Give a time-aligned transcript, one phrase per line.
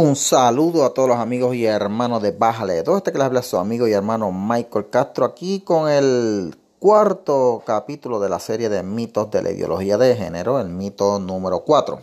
[0.00, 2.84] Un saludo a todos los amigos y hermanos de Bájale.
[2.84, 7.64] Todo este que les habla su amigo y hermano Michael Castro aquí con el cuarto
[7.66, 11.98] capítulo de la serie de mitos de la ideología de género, el mito número 4.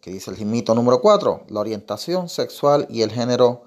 [0.00, 1.46] ¿Qué dice el mito número 4?
[1.48, 3.62] La orientación sexual y el género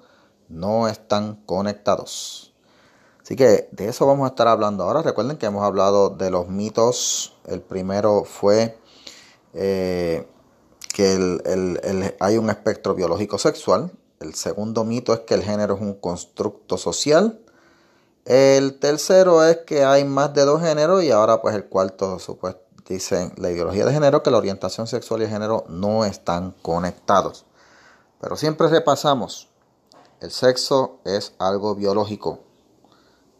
[0.48, 2.54] no están conectados.
[3.22, 5.02] Así que de eso vamos a estar hablando ahora.
[5.02, 7.36] Recuerden que hemos hablado de los mitos.
[7.46, 8.78] El primero fue...
[9.52, 10.26] Eh,
[11.00, 13.90] que hay un espectro biológico sexual.
[14.18, 17.40] El segundo mito es que el género es un constructo social.
[18.26, 22.60] El tercero es que hay más de dos géneros y ahora pues el cuarto supuesto,
[22.86, 27.46] dice la ideología de género que la orientación sexual y el género no están conectados.
[28.20, 29.48] Pero siempre repasamos,
[30.20, 32.40] el sexo es algo biológico.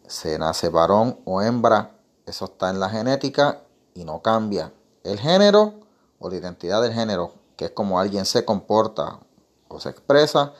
[0.07, 1.91] Se nace varón o hembra,
[2.25, 3.61] eso está en la genética
[3.93, 4.73] y no cambia.
[5.03, 5.75] El género
[6.17, 9.19] o la identidad del género que es como alguien se comporta
[9.67, 10.53] o se expresa,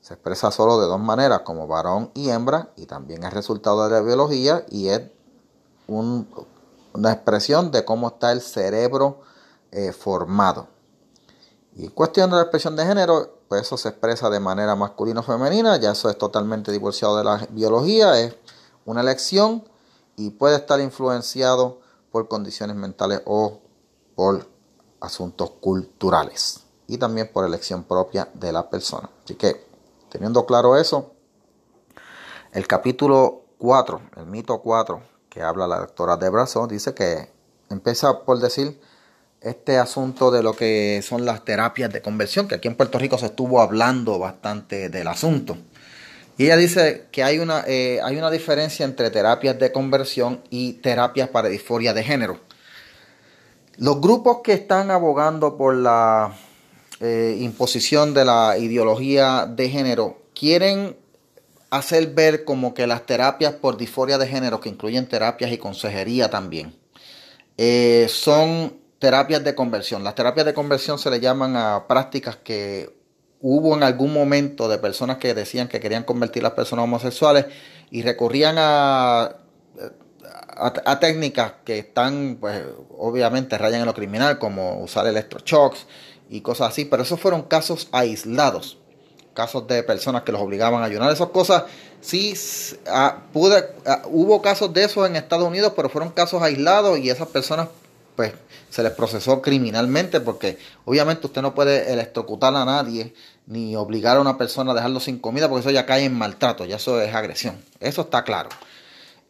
[0.00, 3.94] se expresa solo de dos maneras, como varón y hembra, y también es resultado de
[3.94, 5.02] la biología y es
[5.86, 9.20] una expresión de cómo está el cerebro
[9.70, 10.66] eh, formado.
[11.76, 15.20] Y en cuestión de la expresión de género, pues eso se expresa de manera masculino
[15.20, 18.34] o femenina, ya eso es totalmente divorciado de la biología, es
[18.84, 19.62] una elección
[20.16, 21.78] y puede estar influenciado
[22.10, 23.60] por condiciones mentales o
[24.16, 24.55] por
[25.00, 29.10] asuntos culturales y también por elección propia de la persona.
[29.24, 29.66] Así que,
[30.10, 31.14] teniendo claro eso,
[32.52, 37.30] el capítulo 4, el mito 4, que habla la doctora de Brazo, dice que
[37.68, 38.80] empieza por decir
[39.40, 43.18] este asunto de lo que son las terapias de conversión, que aquí en Puerto Rico
[43.18, 45.56] se estuvo hablando bastante del asunto.
[46.38, 50.74] Y ella dice que hay una, eh, hay una diferencia entre terapias de conversión y
[50.74, 52.40] terapias para disforia de género.
[53.78, 56.34] Los grupos que están abogando por la
[57.00, 60.96] eh, imposición de la ideología de género quieren
[61.68, 66.30] hacer ver como que las terapias por disforia de género, que incluyen terapias y consejería
[66.30, 66.74] también,
[67.58, 70.04] eh, son terapias de conversión.
[70.04, 72.96] Las terapias de conversión se le llaman a prácticas que
[73.42, 77.44] hubo en algún momento de personas que decían que querían convertir a las personas homosexuales
[77.90, 79.36] y recurrían a
[80.56, 82.62] a, técnicas que están, pues,
[82.96, 85.86] obviamente rayan en lo criminal, como usar electroshocks
[86.30, 88.78] y cosas así, pero esos fueron casos aislados,
[89.34, 91.64] casos de personas que los obligaban a ayunar, esas cosas,
[92.00, 92.34] sí,
[93.32, 93.68] pude,
[94.06, 97.68] hubo casos de esos en Estados Unidos, pero fueron casos aislados y esas personas,
[98.16, 98.32] pues,
[98.70, 103.14] se les procesó criminalmente, porque obviamente usted no puede electrocutar a nadie,
[103.46, 106.64] ni obligar a una persona a dejarlo sin comida, porque eso ya cae en maltrato,
[106.64, 108.48] ya eso es agresión, eso está claro.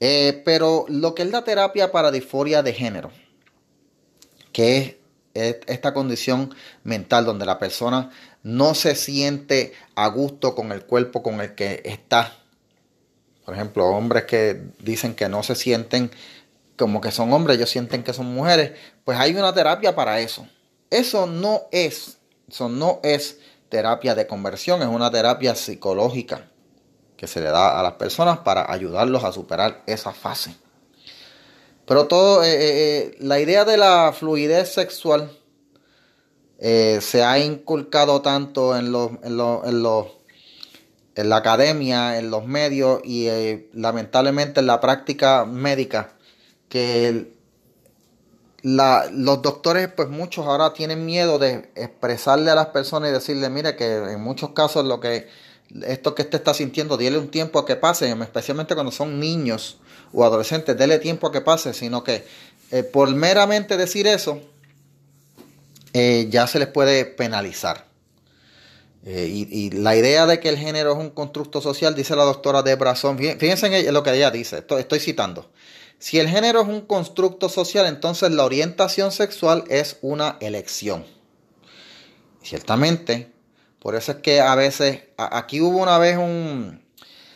[0.01, 3.11] Eh, pero lo que es la terapia para disforia de género,
[4.53, 4.99] que
[5.35, 8.11] es, esta condición mental donde la persona
[8.43, 12.37] no se siente a gusto con el cuerpo con el que está.
[13.45, 16.11] Por ejemplo, hombres que dicen que no se sienten
[16.77, 18.73] como que son hombres, ellos sienten que son mujeres,
[19.05, 20.47] pues hay una terapia para eso.
[20.91, 22.19] Eso no es,
[22.49, 23.39] eso no es
[23.71, 26.49] terapia de conversión, es una terapia psicológica
[27.17, 30.55] que se le da a las personas para ayudarlos a superar esa fase.
[31.87, 35.31] Pero todo, eh, eh, eh, la idea de la fluidez sexual
[36.59, 39.39] se ha inculcado tanto en, en,
[41.15, 43.29] en, la academia, en los medios y
[43.75, 46.15] lamentablemente en la práctica médica
[46.71, 47.31] que
[48.63, 53.77] los doctores, pues muchos ahora tienen miedo de expresarle a las personas y decirle, mire
[53.77, 55.29] que en muchos casos lo que
[55.83, 59.79] esto que usted está sintiendo, dile un tiempo a que pase, especialmente cuando son niños
[60.13, 62.25] o adolescentes, dele tiempo a que pase, sino que
[62.71, 64.41] eh, por meramente decir eso,
[65.93, 67.87] eh, ya se les puede penalizar.
[69.05, 72.63] Eh, y, la idea de que el género es un constructo social, dice la doctora
[72.63, 75.49] Debra Son, fíjense en lo que ella dice, estoy, estoy citando.
[75.99, 81.05] Si el género es un constructo social, entonces la orientación sexual es una elección.
[82.43, 83.33] Ciertamente,
[83.79, 86.81] por eso es que a veces, aquí hubo una vez un,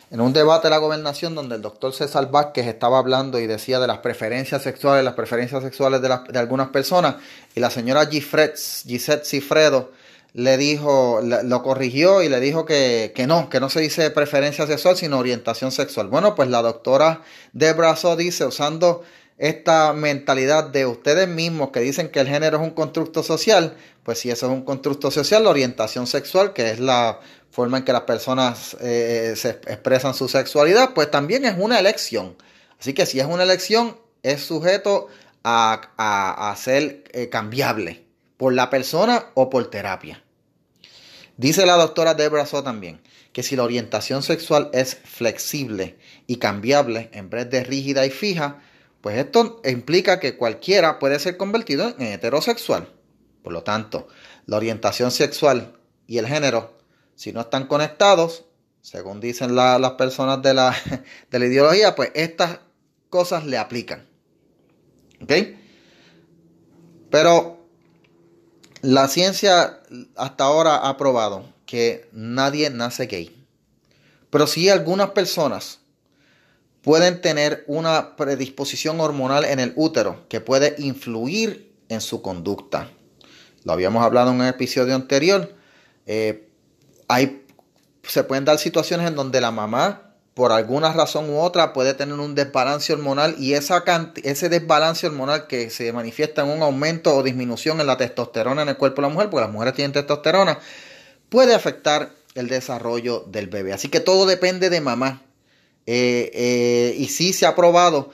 [0.09, 3.79] en un debate de la gobernación donde el doctor César Vázquez estaba hablando y decía
[3.79, 7.15] de las preferencias sexuales, las preferencias sexuales de, de algunas personas,
[7.55, 9.91] y la señora Gisette Cifredo
[10.33, 14.65] le dijo, lo corrigió y le dijo que, que, no, que no se dice preferencia
[14.65, 16.07] sexual, sino orientación sexual.
[16.07, 17.21] Bueno, pues la doctora
[17.51, 19.03] Debra So dice, usando
[19.41, 24.19] esta mentalidad de ustedes mismos que dicen que el género es un constructo social, pues
[24.19, 27.91] si eso es un constructo social, la orientación sexual, que es la forma en que
[27.91, 32.35] las personas eh, se expresan su sexualidad, pues también es una elección.
[32.79, 35.07] Así que si es una elección, es sujeto
[35.43, 38.05] a, ser eh, cambiable
[38.37, 40.23] por la persona o por terapia.
[41.37, 43.01] Dice la doctora Debra So también
[43.33, 45.97] que si la orientación sexual es flexible
[46.27, 48.61] y cambiable en vez de rígida y fija,
[49.01, 52.87] pues esto implica que cualquiera puede ser convertido en heterosexual.
[53.43, 54.07] Por lo tanto,
[54.45, 56.77] la orientación sexual y el género,
[57.15, 58.45] si no están conectados,
[58.81, 60.75] según dicen las personas de la,
[61.31, 62.59] de la ideología, pues estas
[63.09, 64.07] cosas le aplican.
[65.21, 65.33] ¿Ok?
[67.09, 67.67] Pero
[68.81, 69.81] la ciencia
[70.15, 73.45] hasta ahora ha probado que nadie nace gay.
[74.29, 75.80] Pero sí algunas personas
[76.83, 82.89] pueden tener una predisposición hormonal en el útero que puede influir en su conducta.
[83.63, 85.53] Lo habíamos hablado en un episodio anterior.
[86.07, 86.47] Eh,
[87.07, 87.45] hay,
[88.03, 92.15] se pueden dar situaciones en donde la mamá, por alguna razón u otra, puede tener
[92.15, 97.79] un desbalance hormonal y ese desbalance hormonal que se manifiesta en un aumento o disminución
[97.79, 100.57] en la testosterona en el cuerpo de la mujer, porque las mujeres tienen testosterona,
[101.29, 103.73] puede afectar el desarrollo del bebé.
[103.73, 105.21] Así que todo depende de mamá.
[105.93, 108.11] Eh, eh, y sí se ha probado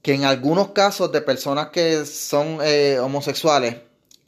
[0.00, 2.60] que en algunos casos de personas que son
[3.02, 3.76] homosexuales,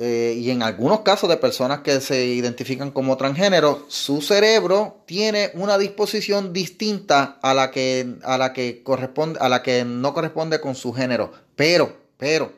[0.01, 5.51] eh, y en algunos casos de personas que se identifican como transgénero, su cerebro tiene
[5.55, 10.61] una disposición distinta a la que, a la que, corresponde, a la que no corresponde
[10.61, 11.33] con su género.
[11.57, 12.53] Pero, pero,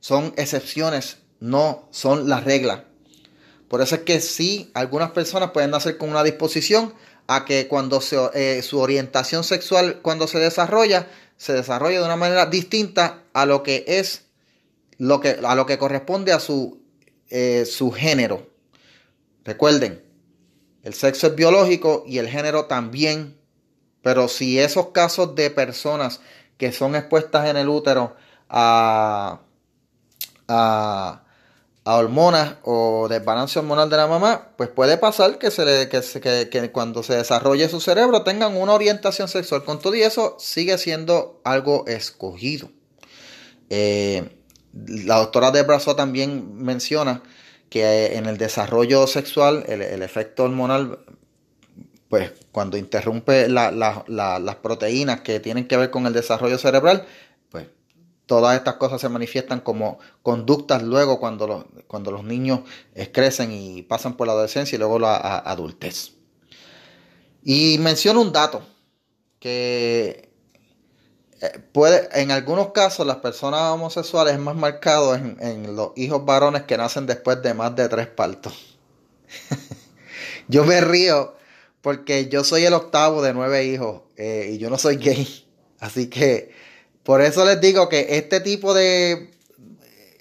[0.00, 2.80] son excepciones, no son las reglas.
[3.68, 6.92] Por eso es que sí, algunas personas pueden nacer con una disposición
[7.26, 12.16] a que cuando se, eh, su orientación sexual, cuando se desarrolla, se desarrolla de una
[12.16, 14.24] manera distinta a lo que es
[14.98, 16.80] lo que, a lo que corresponde a su,
[17.28, 18.46] eh, su género.
[19.44, 20.02] Recuerden,
[20.82, 23.36] el sexo es biológico y el género también,
[24.02, 26.20] pero si esos casos de personas
[26.56, 28.14] que son expuestas en el útero
[28.48, 29.40] a,
[30.46, 31.21] a,
[31.84, 36.70] hormonas o desbalance hormonal de la mamá, pues puede pasar que, se le, que, que,
[36.70, 39.64] cuando se desarrolle su cerebro tengan una orientación sexual.
[39.64, 42.70] Con todo y eso sigue siendo algo escogido.
[43.68, 44.38] Eh,
[44.72, 47.22] la doctora de So también menciona
[47.68, 50.98] que en el desarrollo sexual el, efecto hormonal,
[52.08, 57.06] pues cuando interrumpe las proteínas que tienen que ver con el desarrollo cerebral,
[58.40, 62.60] todas estas cosas se manifiestan como conductas luego cuando los, cuando los niños
[63.12, 66.12] crecen y pasan por la adolescencia y luego la adultez.
[67.44, 68.62] Y menciona un dato
[69.38, 70.30] que
[71.42, 76.62] eh, puede, en algunos casos las personas homosexuales es más marcado en, los hijos varones
[76.62, 78.78] que nacen después de más de tres partos.
[80.48, 81.34] yo me río
[81.80, 85.44] porque yo soy el octavo de nueve hijos eh, y yo no soy gay.
[85.80, 86.54] Así que
[87.02, 89.30] por eso les digo que este tipo de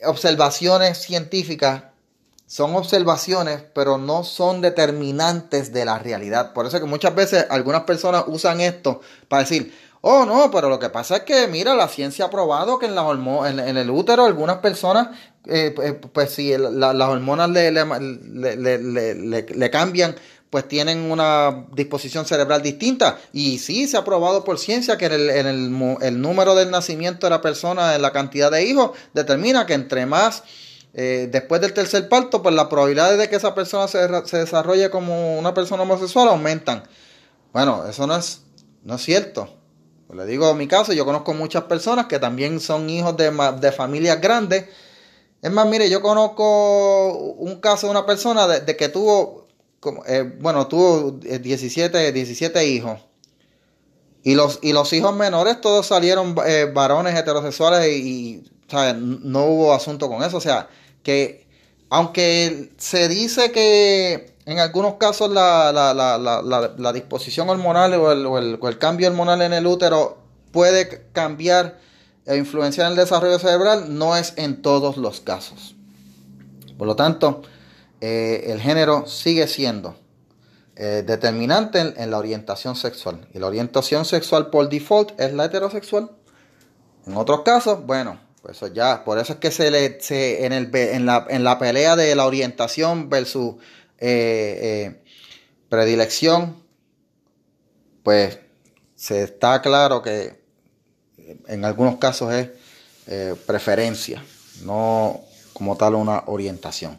[0.04, 1.83] observaciones científicas
[2.48, 6.54] son observaciones, pero no son determinantes de la realidad.
[6.54, 9.74] Por eso que muchas veces algunas personas usan esto para decir,
[10.04, 12.95] Oh, no, pero lo que pasa es que, mira, la ciencia ha probado que en,
[12.95, 15.10] la en, en el útero algunas personas,
[15.48, 20.16] eh, eh, pues si las hormonas le, le, cambian,
[20.50, 23.20] pues tienen una disposición cerebral distinta.
[23.34, 27.32] Y sí, se ha probado por ciencia que el, el, el número del nacimiento de
[27.32, 30.44] la persona, en la cantidad de hijos, determina que entre más...
[30.94, 34.89] Eh, después del tercer parto, pues las probabilidades de que esa persona se, se desarrolle
[34.89, 36.84] como una persona homosexual aumentan.
[37.54, 38.42] Bueno, eso no es,
[38.84, 39.56] no es cierto.
[40.08, 43.72] Pues le digo mi caso, yo conozco muchas personas que también son hijos de, de
[43.72, 44.65] familias grandes.
[45.41, 49.48] Es más, mire, yo conozco un caso de una persona de, que tuvo,
[50.07, 53.00] eh, bueno, tuvo 17, eh, 17 hijos.
[54.24, 58.43] Y los, y los hijos menores todos salieron eh, varones heterosexuales y,
[59.00, 60.38] no hubo asunto con eso.
[60.38, 60.69] O sea,
[61.03, 61.45] que
[61.89, 69.51] aunque se dice que en algunos casos la, disposición hormonal o el, cambio hormonal en
[69.51, 70.19] el útero
[70.51, 71.79] puede cambiar
[72.25, 75.75] e influenciar el desarrollo cerebral, no es en todos los casos.
[76.78, 77.42] Por lo tanto,
[78.00, 79.96] eh, el género sigue siendo
[80.75, 83.28] eh, determinante en, la orientación sexual.
[83.34, 86.12] Y la orientación sexual por default es la heterosexual.
[87.06, 90.00] En otros casos, bueno, pues ya, por eso es que se le,
[90.46, 93.56] en, el, en, la, en la pelea de la orientación versus
[94.00, 95.04] eh,
[95.70, 96.63] predilección,
[98.04, 98.40] pues
[98.96, 100.40] se está claro que
[101.51, 102.50] en algunos casos es
[103.08, 104.24] eh, preferencia,
[104.63, 105.20] no
[105.53, 106.98] como tal una orientación.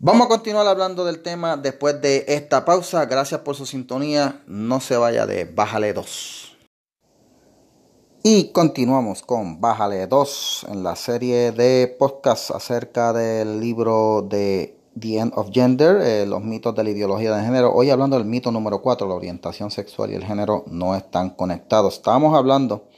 [0.00, 3.04] Vamos a continuar hablando del tema después de esta pausa.
[3.06, 4.42] Gracias por su sintonía.
[4.46, 6.56] No se vaya de Bájale 2.
[8.24, 15.18] Y continuamos con Bájale 2 en la serie de podcasts acerca del libro de The
[15.18, 17.72] End of Gender, eh, los mitos de la ideología de género.
[17.72, 21.94] Hoy hablando del mito número 4, la orientación sexual y el género no están conectados.
[21.94, 22.88] Estábamos hablando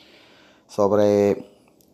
[0.74, 1.50] sobre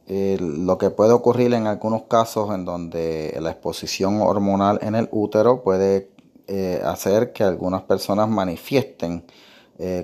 [0.06, 5.08] eh, lo que puede ocurrir en algunos casos en donde la exposición hormonal en el
[5.10, 6.10] útero puede
[6.46, 9.24] eh, hacer que algunas personas manifiesten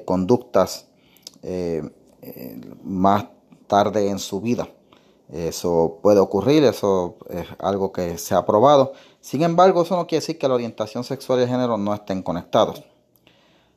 [0.04, 0.86] conductas
[2.84, 3.26] más
[3.66, 4.68] tarde en su vida.
[5.32, 8.92] Eso puede ocurrir, eso es algo que se ha probado.
[9.20, 12.22] Sin embargo, eso no quiere decir que la orientación sexual y el género no estén
[12.22, 12.84] conectados.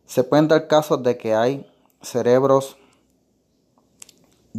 [0.06, 1.66] Se pueden dar casos de que hay
[2.04, 2.78] cerebros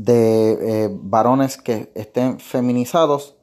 [0.04, 3.34] de eh, varones que estén feminizados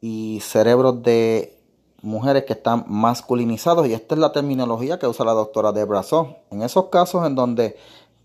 [0.00, 1.58] y cerebros de
[2.02, 3.86] mujeres que están masculinizados.
[3.86, 6.36] Y esta es la terminología que usa la doctora Debra So.
[6.50, 7.76] En esos casos en donde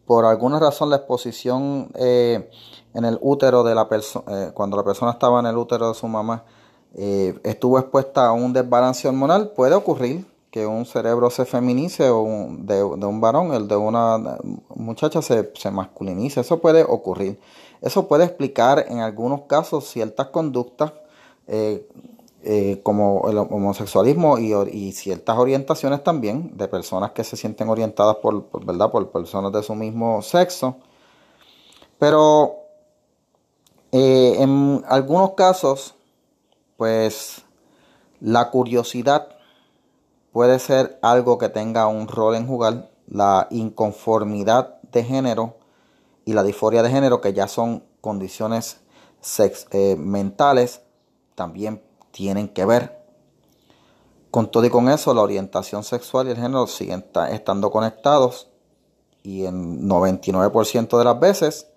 [0.06, 2.50] por alguna razón la exposición eh,
[2.96, 5.94] en el útero de la persona, eh, cuando la persona estaba en el útero de
[5.94, 6.46] su mamá,
[6.96, 12.26] eh, estuvo expuesta a un desbalance hormonal, puede ocurrir que un cerebro se feminice o
[12.50, 14.38] de, un varón, el de una
[14.76, 16.42] muchacha se, masculinice.
[16.42, 17.40] Eso puede ocurrir.
[17.82, 20.94] Eso puede explicar en algunos casos ciertas conductas
[21.48, 21.88] eh,
[22.44, 28.50] eh, como el homosexualismo y, ciertas orientaciones también de personas que se sienten orientadas por,
[28.66, 28.92] ¿verdad?
[28.92, 30.78] por personas de su mismo sexo.
[31.98, 32.56] Pero
[33.92, 35.96] en algunos casos
[36.80, 37.42] pues
[38.22, 39.28] la curiosidad
[40.32, 45.58] puede ser algo que tenga un rol en jugar, la inconformidad de género
[46.26, 48.82] y la disforia de género, que ya son condiciones
[49.72, 50.82] eh, mentales,
[51.36, 53.00] también tienen que ver.
[54.32, 58.50] Con todo y con eso, la orientación sexual y el género siguen estando conectados
[59.24, 61.68] y en 99% de las veces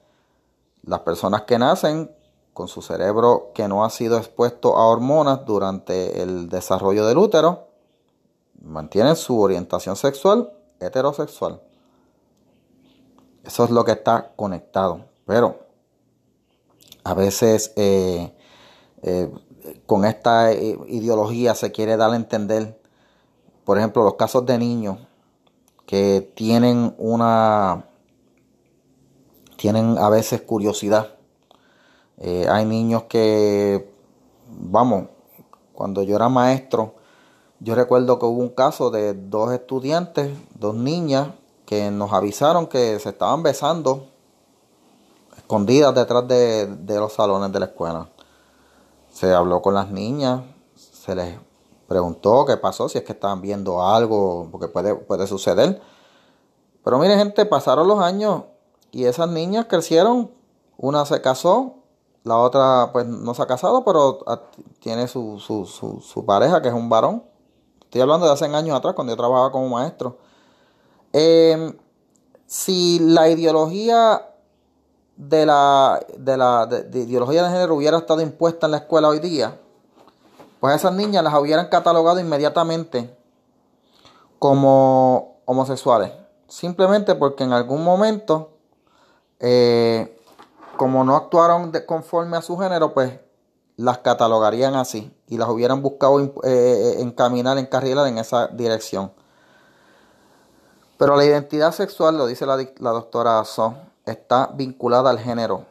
[0.85, 2.11] las personas que nacen
[2.53, 7.69] con su cerebro que no ha sido expuesto a hormonas durante el desarrollo del útero,
[8.61, 11.61] mantienen su orientación sexual heterosexual.
[13.45, 15.07] Eso es lo que está conectado.
[15.27, 15.67] Pero
[17.05, 18.33] a veces eh,
[19.03, 19.31] eh,
[19.87, 22.81] con esta eh, ideología se quiere dar a entender,
[23.65, 24.99] por ejemplo, los casos de niños
[25.87, 27.87] que tienen una,
[29.57, 31.17] tienen a veces curiosidad
[32.49, 33.93] hay niños que,
[34.47, 35.09] vamos,
[35.73, 36.95] cuando yo era maestro,
[37.63, 41.29] yo recuerdo que hubo un caso de dos estudiantes, dos niñas,
[41.65, 44.09] que nos avisaron que se estaban besando
[45.37, 48.09] escondidas detrás de, los salones de la escuela.
[49.11, 50.43] Se habló con las niñas,
[50.75, 51.39] se les
[51.87, 55.81] preguntó qué pasó, si es que estaban viendo algo, porque puede, puede suceder.
[56.83, 58.43] Pero mire gente, pasaron los años
[58.91, 60.33] y esas niñas crecieron,
[60.79, 61.77] una se casó,
[62.25, 64.19] la otra, pues no se ha casado, pero
[64.81, 67.23] tiene su, su, su, pareja, que es un varón.
[67.93, 70.17] Estoy hablando de hace años atrás, cuando yo trabajaba como maestro.
[71.13, 71.77] Em,
[72.47, 74.31] si la ideología
[75.15, 79.61] de la, de la ideología de género hubiera estado impuesta en la escuela hoy día,
[80.59, 83.15] pues esas niñas las hubieran catalogado inmediatamente
[84.39, 86.13] como homosexuales.
[86.49, 88.53] Simplemente porque en algún momento
[89.39, 90.19] eh,
[90.79, 93.21] como no actuaron conforme a su género, pues
[93.77, 99.13] las catalogarían así y las hubieran buscado eh, eh, encaminar, encarrilar en esa dirección.
[100.99, 102.57] Pero la identidad sexual, lo dice la,
[102.93, 103.75] doctora So,
[104.05, 105.65] está vinculada al género.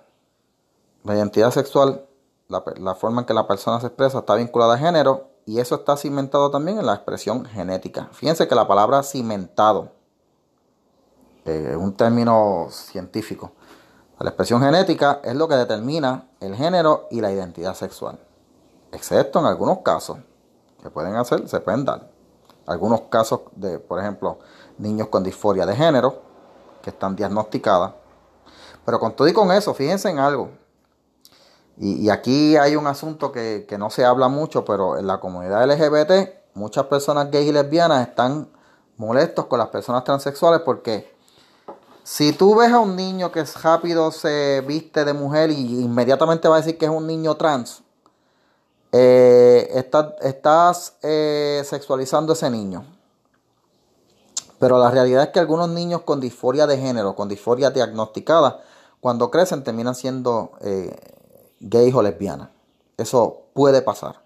[1.03, 2.05] La identidad sexual,
[2.49, 5.95] la, forma en que la persona se expresa, está vinculada al género y eso está
[5.95, 8.09] cimentado también en la expresión genética.
[8.11, 9.91] Fíjense que la palabra cimentado
[11.45, 13.51] es un término científico.
[14.23, 18.19] La expresión genética es lo que determina el género y la identidad sexual,
[18.91, 20.19] excepto en algunos casos
[20.83, 22.07] que pueden hacer, se pueden dar.
[22.67, 24.37] Algunos casos de, por ejemplo,
[24.77, 26.21] niños con disforia de género
[26.83, 27.93] que están diagnosticadas.
[28.85, 30.51] Pero con todo y con eso, fíjense en algo.
[31.77, 35.65] Y, aquí hay un asunto que, que no se habla mucho, pero en la comunidad
[35.65, 38.49] LGBT, muchas personas gays y lesbianas están
[38.97, 41.11] molestos con las personas transexuales porque
[42.03, 46.47] si tú ves a un niño que es rápido, se viste de mujer y inmediatamente
[46.47, 47.83] va a decir que es un niño trans,
[48.91, 49.85] eh,
[50.21, 52.85] estás eh, sexualizando a ese niño.
[54.59, 58.61] Pero la realidad es que algunos niños con disforia de género, con disforia diagnosticada,
[58.99, 60.95] cuando crecen terminan siendo eh,
[61.59, 62.49] gays o lesbianas.
[62.97, 64.21] Eso puede pasar.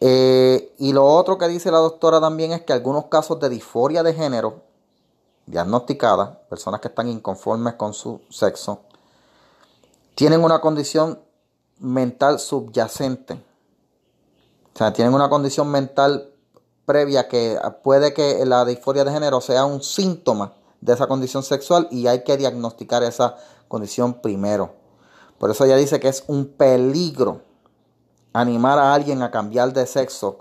[0.00, 4.14] y lo otro que dice la doctora también es que algunos casos de disforia de
[4.14, 4.71] género
[5.46, 8.82] diagnosticadas, personas que están inconformes con su sexo,
[10.14, 11.20] tienen una condición
[11.78, 13.42] mental subyacente
[14.74, 16.30] O sea, tienen una condición mental
[16.86, 21.88] previa que puede que la disforia de género sea un síntoma de esa condición sexual
[21.90, 23.36] y hay que diagnosticar esa
[23.68, 24.74] condición primero.
[25.38, 27.40] Por eso ella dice que es un peligro
[28.32, 30.38] animar a alguien a cambiar de sexo,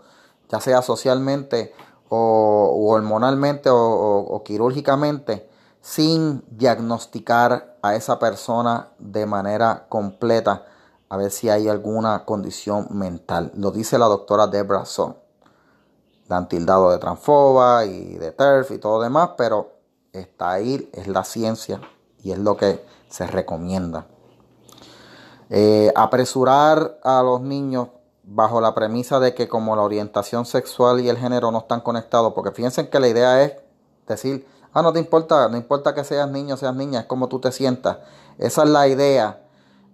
[0.50, 1.74] ya sea socialmente
[2.14, 5.50] o, hormonalmente o quirúrgicamente,
[5.82, 10.66] sin diagnosticar a esa persona de manera completa,
[11.10, 13.52] a ver si hay alguna condición mental.
[13.56, 15.16] Lo dice la doctora Debra Son.
[16.28, 19.72] La han tildado de transfoba y de TERF y todo demás, pero
[20.14, 21.82] está ahí, es la ciencia
[22.24, 24.06] y es lo que se recomienda.
[25.50, 27.90] Eh, apresurar a los niños
[28.34, 32.34] bajo la premisa de que como la orientación sexual y el género no están conectados,
[32.34, 33.54] porque fíjense que la idea es
[34.08, 37.40] decir, ah, no te importa, no importa que seas niño seas niña, es como tú
[37.40, 37.98] te sientas.
[38.38, 39.42] Esa es la idea.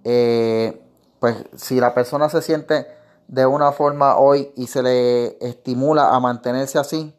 [0.03, 0.81] Eh,
[1.19, 2.87] pues si la persona se siente
[3.27, 7.13] de una forma hoy y se le estimula a mantenerse así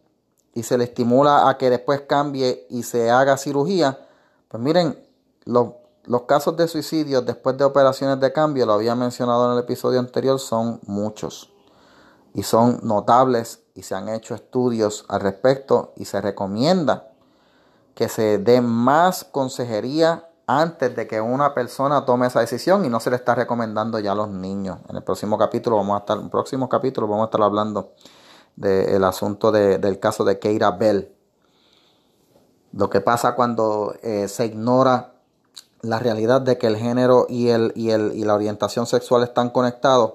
[0.55, 3.99] y se le estimula a que después cambie y se haga cirugía,
[4.49, 4.99] pues miren,
[5.45, 5.73] los,
[6.09, 10.01] los casos de suicidio después de operaciones de cambio, lo había mencionado en el episodio
[10.01, 11.53] anterior, son muchos
[12.33, 17.09] y son notables y se han hecho estudios al respecto y se recomienda
[17.95, 23.01] que se dé más consejería antes de que una persona tome esa decisión y no
[23.01, 24.79] se le está recomendando ya a los niños.
[24.89, 27.93] En el próximo capítulo vamos a estar, en próximo capítulo vamos a estar hablando
[28.57, 31.15] del asunto del caso de Keira Bell.
[32.73, 35.18] Lo que pasa cuando eh, se ignora
[35.83, 39.51] la realidad de que el género y, el, y, el, y la orientación sexual están
[39.51, 40.15] conectados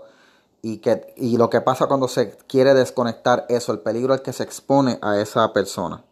[0.61, 4.33] y, que, y lo que pasa cuando se quiere desconectar eso, el peligro al que
[4.33, 6.03] se expone a esa persona.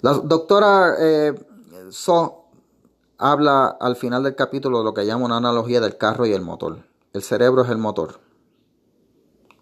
[0.00, 1.34] La doctora eh,
[1.90, 2.44] So
[3.16, 6.42] habla al final del capítulo de lo que llama una analogía del carro y el
[6.42, 6.84] motor.
[7.12, 8.20] El cerebro es el motor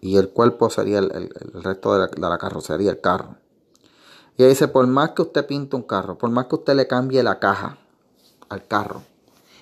[0.01, 1.29] y el cuerpo sería el,
[1.63, 3.37] resto de la, carrocería, el carro.
[4.37, 6.87] Y ella dice, por más que usted pinte un carro, por más que usted le
[6.87, 7.77] cambie la caja
[8.49, 9.01] al carro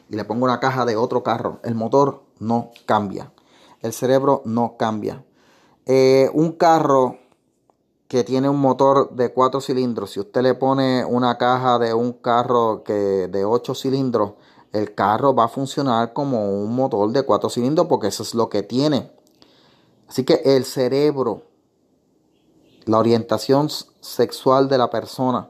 [0.10, 3.32] y le ponga una caja de otro carro, el motor no cambia,
[3.82, 5.24] el cerebro no cambia.
[5.86, 7.18] Eh, un carro
[8.08, 12.14] que tiene un motor de 4 cilindros, si usted le pone una caja de un
[12.14, 12.94] carro que
[13.28, 14.34] de 8 cilindros,
[14.72, 18.50] el carro va a funcionar como un motor de 4 cilindros porque eso es lo
[18.50, 19.12] que tiene.
[20.08, 21.44] Así que el cerebro,
[22.86, 23.70] la orientación
[24.02, 25.50] sexual de la persona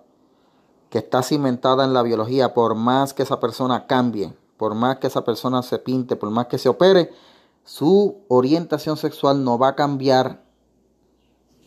[0.95, 5.07] que está cimentada en la biología, por más que esa persona cambie, por más que
[5.07, 7.11] esa persona se pinte, por más que se opere,
[7.65, 10.45] su orientación sexual no va a cambiar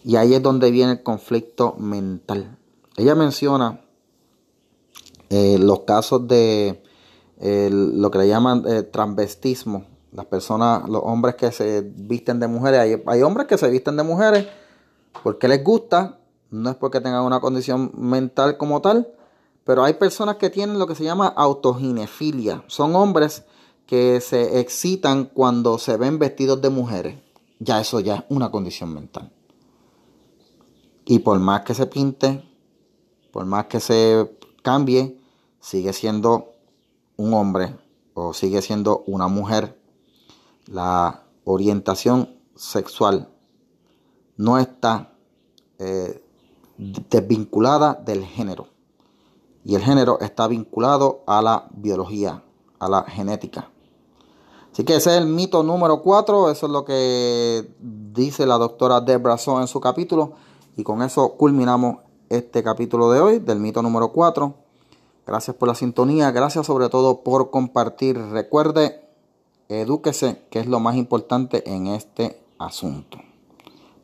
[0.03, 2.57] y ahí es donde viene el conflicto mental.
[2.97, 3.83] Ella menciona
[5.29, 6.83] eh, los casos de
[7.39, 9.85] lo que le llaman eh, transvestismo.
[10.11, 12.81] Las personas, los hombres que se visten de mujeres.
[12.81, 14.47] Hay, hay hombres que se visten de mujeres
[15.23, 16.19] porque les gusta.
[16.51, 19.13] No es porque tengan una condición mental como tal.
[19.69, 22.65] Pero hay personas que tienen lo que se llama autoginefilia.
[22.69, 23.45] Son hombres
[23.85, 27.21] que se excitan cuando se ven vestidos de mujeres.
[27.59, 29.31] Ya eso ya es una condición mental.
[31.05, 32.43] Y por más que se pinte,
[33.31, 35.21] por más que se cambie,
[35.61, 36.55] sigue siendo
[37.19, 37.77] un hombre
[38.15, 39.79] o sigue siendo una mujer.
[40.65, 43.29] La orientación sexual
[44.39, 45.13] no está
[45.79, 46.25] eh,
[46.79, 48.78] desvinculada del género.
[49.65, 52.43] Y el género está vinculado a la biología,
[52.79, 53.71] a la genética.
[54.73, 56.51] Así que ese es el mito número 4.
[56.51, 60.35] Eso es lo que dice la doctora Debra en su capítulo.
[60.77, 64.55] Y con eso culminamos este capítulo de hoy del mito número 4.
[65.27, 68.17] Gracias por la sintonía, gracias sobre todo por compartir.
[68.17, 69.03] Recuerde,
[69.69, 73.19] edúquese, que es lo más importante en este asunto.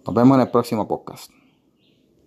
[0.04, 1.30] Nos vemos en el próximo podcast.